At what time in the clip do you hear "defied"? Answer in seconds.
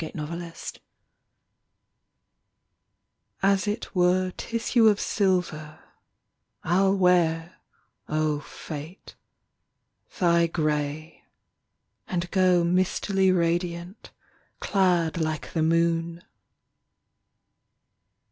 0.17-0.79